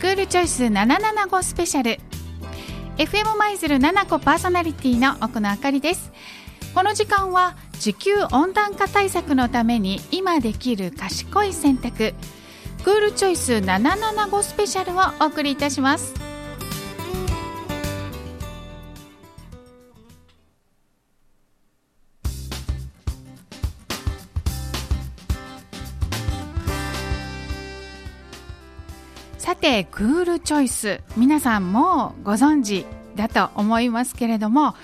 [0.00, 1.98] クールチョイス775スペシャル。
[2.96, 6.10] FM 舞鶴7個パーソナリティの奥野あかりです。
[6.74, 12.14] この時間は地球温暖化対策のために今できる賢い選択。
[12.82, 16.14] クールチョイス775スペシャルをお送りいたします。
[29.50, 32.86] さてクールチョイス皆さんもご存知
[33.16, 34.76] だと思いますけれども、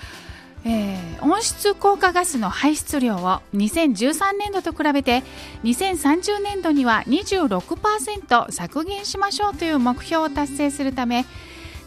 [0.64, 5.22] えー、温室効果ガスの排出量を2013年度と比べて
[5.62, 11.26] 2030年度には26%削減しましょうという目標を達成するため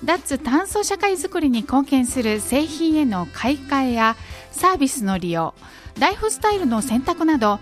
[0.05, 4.15] 脱炭素社会づくりに貢献する製品への買い替えや
[4.51, 5.53] サービスの利用
[5.99, 7.59] ライフスタイルの選択など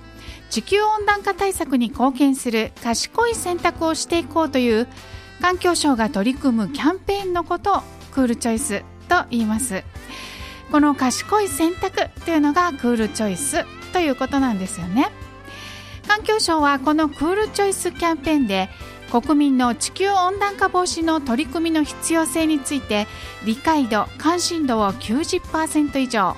[0.49, 4.87] 地球温暖化対策に貢献する賢い選択をしていこうという
[5.41, 9.83] 環境省が取り組むキャンペーンのことをクールチョイスと言います。
[10.71, 15.09] この賢い選択というのがクールチョイスということなんですよね。
[16.07, 18.69] 環境省はこのクールチョイスキャンペーンで
[19.11, 23.07] 国民の地球温暖化防止の取り組みの必要性について
[23.45, 26.35] 理解度関心度を90%以上。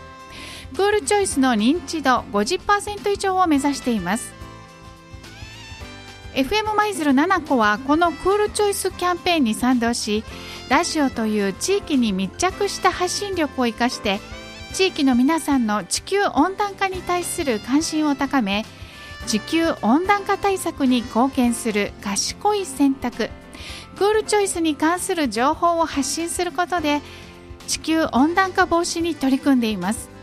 [0.75, 4.33] クールチョイスの認知度50%以上を目指しています。
[6.33, 10.23] FM 舞鶴7個はこのクールチョイスキャンペーンに賛同し
[10.69, 14.19] ラジオという地域に密着した発信力を生かして
[14.73, 18.63] 地域の皆さんの地球温暖化に対する関心を高め
[19.25, 23.29] 地球温暖化対策に貢献する賢い選択。
[23.97, 27.01] クールチョイスに関する情報を発信することで
[27.67, 30.18] 地球温暖化防止に取り組んでいます。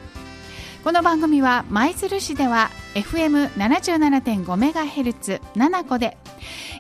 [0.87, 6.17] この番組は舞鶴市では FM77.5MHz7 個で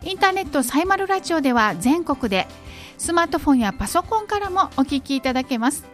[0.04, 2.46] インターネットサイマルラジオでは全国で
[2.98, 5.84] スマートフォンやパソコンからもお聞きいただけます。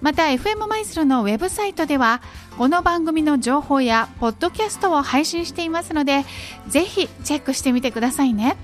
[0.00, 2.22] また FM 舞鶴のウェブサイトでは
[2.58, 6.24] この番組の情報やポッドキャストを配信していますので
[6.66, 8.56] ぜひチェックしてみてくださいね。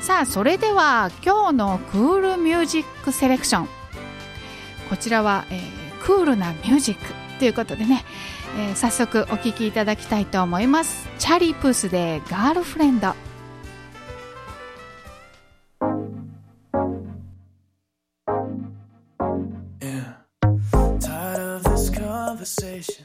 [0.00, 3.83] さあそれでは今日のクールミュージックセレクション。
[4.94, 7.00] こちらは、えー、クールなミュージック
[7.40, 8.04] ということでね、
[8.56, 11.08] えー、早速お聴きいただきたいと思います。
[11.18, 13.12] チャリー・プースでガールフレンド。
[21.92, 23.03] Conversation.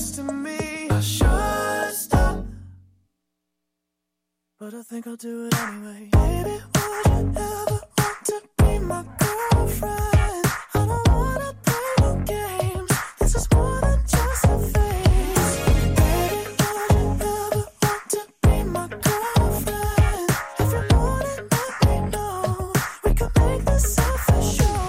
[0.00, 0.88] next to me.
[0.88, 2.46] I should stop,
[4.58, 6.08] but I think I'll do it anyway.
[6.12, 10.46] Baby, would you ever want to be my girlfriend?
[10.74, 12.90] I don't wanna play no games.
[13.18, 15.52] This is more than just a phase.
[16.00, 17.36] Baby, would you ever
[17.82, 20.30] want to be my girlfriend?
[20.62, 22.72] If you want it, let me know.
[23.04, 24.80] We could make this official.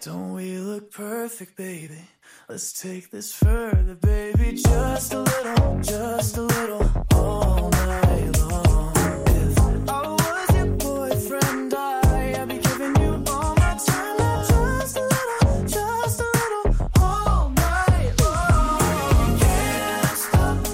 [0.00, 2.02] Don't we look perfect, baby?
[2.50, 8.92] Let's take this further, baby, just a little, just a little, all night long.
[9.28, 9.56] If
[9.88, 15.00] I was your boyfriend, I, I'd be giving you all my time, not just a
[15.00, 19.38] little, just a little, all night long.
[19.38, 20.64] Can't stop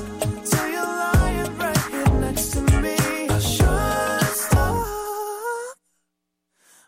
[0.46, 2.96] till you're lying right here next to me.
[3.28, 4.86] I should stop,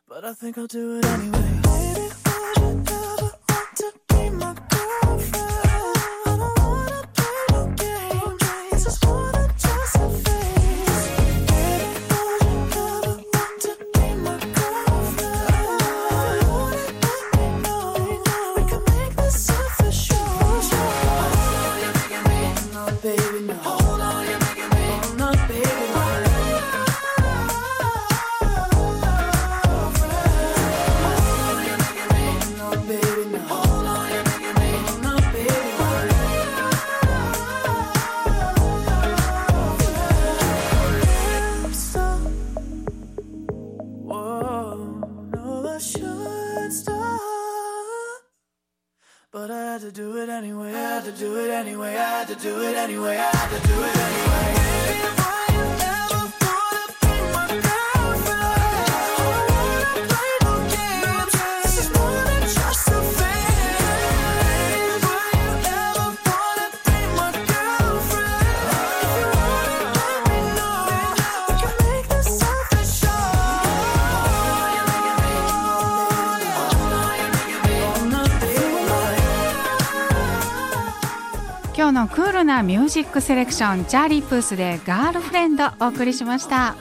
[0.09, 1.61] but I think I'll do it anyway.
[1.63, 4.08] Baby, would you ever want to?
[50.29, 53.37] it anyway, I had to do it anyway, I had to do it anyway, I
[53.37, 55.38] had to do it anyway.
[81.89, 86.77] このクールなミュージックセレクションチャーリー・プースでガールフレンドお送りしました。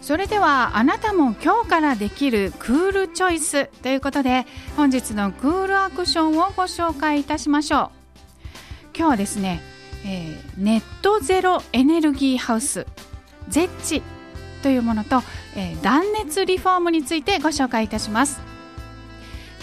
[0.00, 4.46] それではあなたも今日からできるクールチョイスということで
[4.76, 7.93] 本日のクールアクションをご紹介いたしましょう。
[8.96, 9.60] 今日はですね、
[10.06, 12.86] えー、ネットゼロエネルギーハウス
[13.48, 14.02] ゼッチ
[14.62, 15.20] というものと、
[15.56, 18.40] えー、断熱リフォームについてご紹介いたします。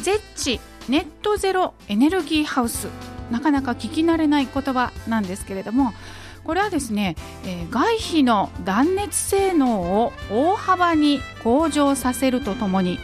[0.01, 2.87] ゼッチネットゼロエネルギーハウス
[3.29, 5.93] なかなか聞き慣れない言葉なんですけれども
[6.43, 12.99] これはですね、えー、外皮の断熱性能を大幅に向上させるとともに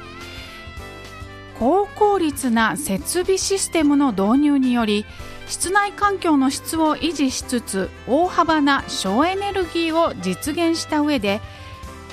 [1.59, 5.05] 高効率な設備システムの導入により
[5.47, 11.41] 室内環境の質を維持しつつ大幅な省エネルギーを実現した上で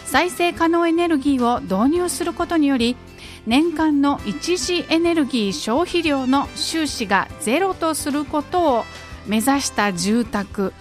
[0.07, 2.97] 再生可能エネルギーを導入することにより
[3.47, 8.85] 年間の一次エネルギー消費量の収支がゼロとすることを
[9.27, 10.73] 目指した住宅。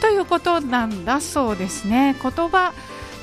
[0.00, 2.16] ということなんだそうですね。
[2.22, 2.72] 言葉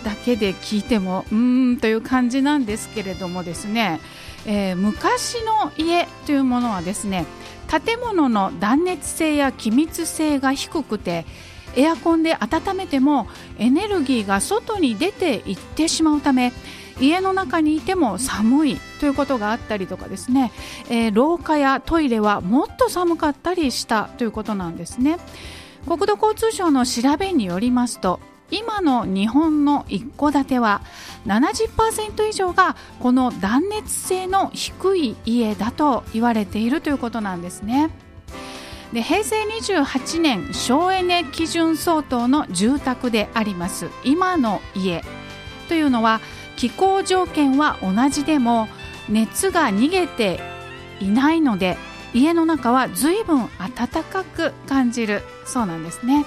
[0.04, 4.00] だけで聞いてもうーんという感じなんですけれどもですね、
[4.46, 7.26] えー、昔の家というものはですね
[7.68, 11.26] 建物の断熱性や気密性が低くて
[11.76, 13.28] エアコンで温めても
[13.58, 16.54] エネルギーが外に出ていってしまうため
[17.00, 20.52] 家の中にいても寒いということがあったりとかですね、
[20.90, 25.18] えー、廊下やトイレはもっと寒かったりしたということなんですね。
[25.86, 28.20] 国土交通省の調べによりますと
[28.52, 30.82] 今の日本の一戸建ては
[31.26, 37.90] 70%以上がこの断熱性の低い家だと言われているということなんですね。
[38.94, 45.04] で平成28年省エネ基準相当の住宅であります今の家
[45.68, 46.22] というのは
[46.56, 48.68] 気候条件は同じでも
[49.10, 50.40] 熱が逃げて
[51.02, 51.78] いないので
[52.14, 56.26] 家の中は随分暖かく感じるそうなんですね、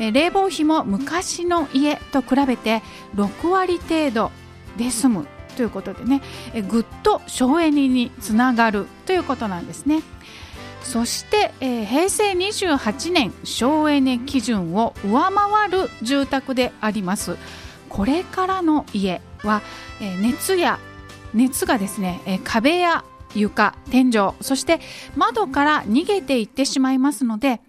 [0.00, 2.82] え冷房費も昔の家と比べて
[3.14, 4.32] 6割程度
[4.76, 5.26] で済む
[5.56, 6.22] ということでね、
[6.54, 10.02] えぐっと省エネにつながるということなんですね。
[10.82, 17.36] そして、えー、平成28年省エネ基準を上回る住宅であります。
[17.90, 19.60] これからの家は、
[20.00, 20.78] えー、熱や
[21.34, 23.04] 熱がですね、えー、壁や
[23.34, 24.80] 床天井そして
[25.16, 27.60] 窓から逃げていってしまいますので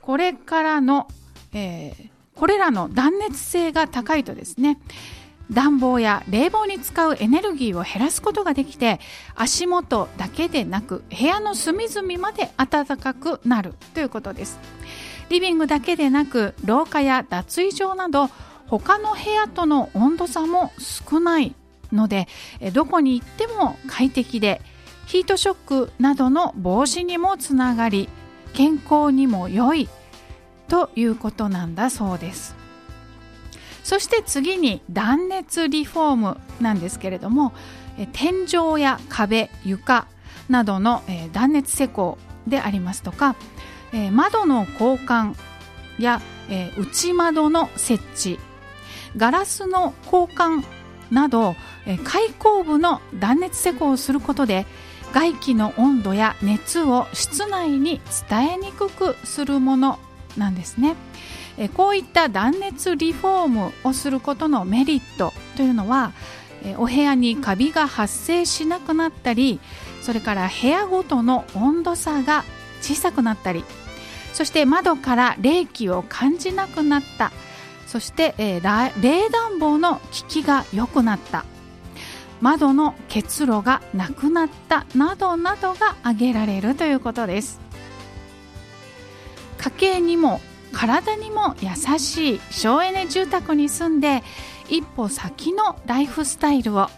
[0.00, 1.08] これからの、
[1.56, 4.78] えー、これらの断熱性が高いとですね
[5.50, 9.00] 暖房や冷房に使うエネルギーを減らすことができて
[9.34, 14.58] 足元だけでなく部屋の隅々まで暖かくなるということです。
[15.28, 18.28] リビングだけでなく廊下や脱衣場など
[18.66, 21.54] 他の部屋との温度差も少ない
[21.92, 22.28] ので
[22.72, 24.60] どこに行っても快適で
[25.06, 28.08] ヒートショックなどの防止にもつながり
[28.52, 29.88] 健康にも良い
[30.68, 32.56] ということなんだそうです。
[33.84, 37.52] そして次に断熱リフォームなんですけれども
[38.12, 40.08] 天井や壁床
[40.48, 42.18] などの断熱施工
[42.48, 43.36] でありますとか
[44.10, 45.36] 窓の交換
[46.00, 46.20] や
[46.76, 48.40] 内窓の設置
[49.16, 50.64] ガラスの交換
[51.12, 51.54] など
[52.02, 54.66] 開口部の断熱施工をすることで
[55.12, 60.00] 外気の温度や熱を室内に伝えにくくするもの
[60.36, 60.96] なんですね
[61.58, 61.68] え。
[61.68, 66.12] こういった断熱リフォームをすることのメリットというのは
[66.64, 69.60] えお部屋にカビが発生しなくなったり
[70.02, 72.44] それから部屋ごとの温度差が
[72.80, 73.64] 小さくなったり
[74.32, 77.32] そして窓から冷気を感じなくなった
[77.86, 81.44] そして、え、冷暖房の効きが良くなった
[82.40, 87.60] 窓の結露がなくなったなどなどが挙げられるということです
[89.66, 90.40] 家計にも
[90.72, 94.22] 体にも優しい省エネ住宅に住んで
[94.68, 96.88] 一歩先のライフスタイルを。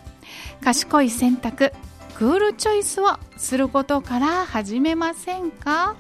[0.63, 1.73] 賢い選択
[2.17, 5.97] クールチョイスをすることから始めませんか？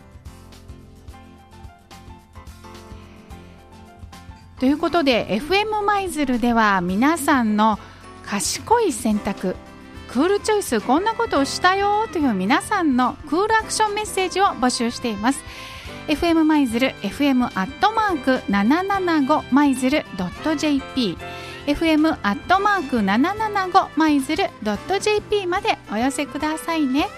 [4.60, 7.78] ということで FM 舞鶴では皆さんの
[8.26, 9.56] 賢い選択
[10.08, 15.42] クールチョイスこんなことをしたよという皆さんのクールアクションメッセージを募集しています。
[16.08, 20.06] FM マイズル FM アットマーク775マイズル
[20.56, 21.18] .jp
[21.66, 24.44] FM アットマーク775マイズル
[25.00, 27.08] .jp までお寄せくださいね。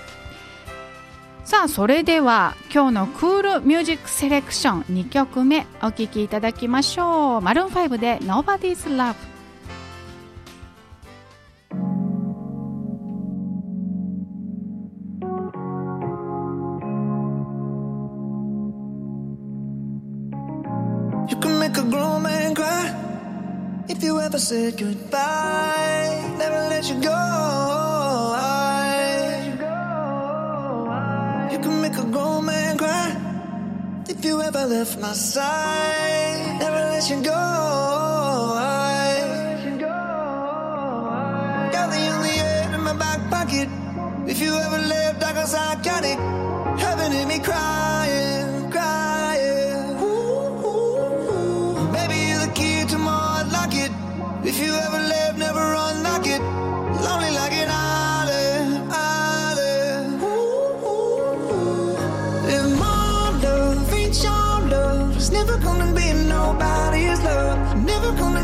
[1.44, 7.40] さあそれでは今日のクールミュージックセレクション2曲目お聴きいただきましょう。
[7.40, 9.29] マルーン5で Nobody's Love
[21.71, 22.87] make a grown man cry
[23.89, 26.35] if you ever said goodbye.
[26.39, 27.21] Never let you go.
[31.53, 33.09] You can make a grown man cry
[34.09, 36.59] if you ever left my side.
[36.59, 37.43] Never let you go.
[41.73, 43.69] You're the only air in my back pocket.
[44.27, 45.33] If you ever left, I
[45.69, 46.19] I got it.
[46.81, 48.50] Heaven in me crying.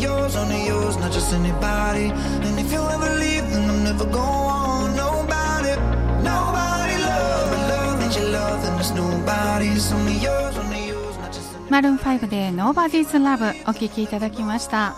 [0.00, 2.10] yours, only yours, not just anybody.
[2.46, 5.74] And if you ever leave, then I'm never going nobody.
[6.22, 7.50] Nobody love.
[7.70, 9.92] Love ain't your love, then it's nobody's.
[9.92, 11.70] Only yours, only yours, not just anybody.
[11.70, 14.94] マルーン5で Nobody's Love お聴きいただきました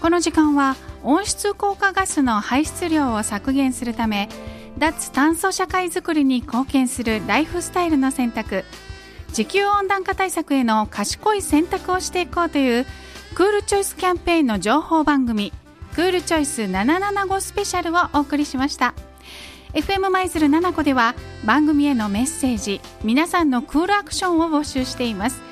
[0.00, 4.28] この時間は温室効果ガスの排出量を削減するため
[4.78, 8.64] 脱炭素社会づくりに貢献するライフスタイルの選択。
[9.32, 12.86] 地球温暖化対策への賢い選択をしていこうという
[13.34, 15.52] クールチョイスキャンペーンの情報番組
[15.94, 18.94] クールチョイス775スペシャルをお送りしました。
[19.74, 25.42] FM 舞鶴7個では番組へのメッセージ皆さんのクールアクションを募集しています。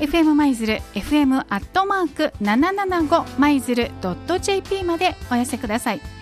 [0.00, 3.90] FM 舞鶴 FM アットマーク775舞鶴
[4.40, 6.17] .jp までお寄せください。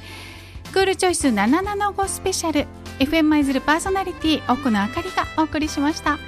[0.77, 2.67] クールチョイス775スペシャル。
[2.99, 6.19] FM 舞鶴パーソナリティ奥野あかりがお送りしました。